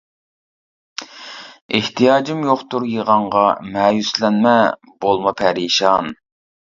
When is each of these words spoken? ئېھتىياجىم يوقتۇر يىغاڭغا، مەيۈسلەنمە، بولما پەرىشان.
ئېھتىياجىم 1.73 2.41
يوقتۇر 2.47 2.87
يىغاڭغا، 2.93 3.45
مەيۈسلەنمە، 3.77 4.57
بولما 5.07 5.35
پەرىشان. 5.43 6.11